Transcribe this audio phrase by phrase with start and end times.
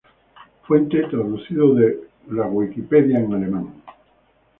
[0.63, 3.83] Fuente: Traducido de Wikipedia en alemán